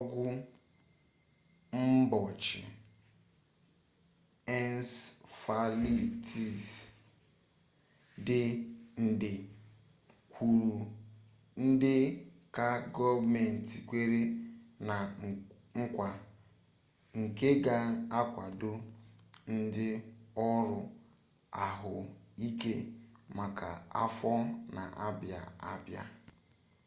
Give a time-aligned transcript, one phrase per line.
[0.03, 0.25] ọgwụ
[1.85, 2.61] mgbochi
[4.57, 6.63] ensefalitis
[8.27, 8.41] dị
[9.05, 9.31] nde
[10.33, 10.73] kwuru
[11.65, 11.93] nde
[12.55, 14.21] ka gọọmenti kwere
[14.87, 14.97] na
[15.79, 16.09] nkwa
[17.19, 18.71] nke ga-akwado
[19.55, 19.87] ndị
[20.47, 20.79] ọrụ
[21.65, 22.73] ahụike
[23.37, 23.69] maka
[24.03, 24.33] afọ
[24.75, 25.41] na-abịa
[25.71, 26.03] abịa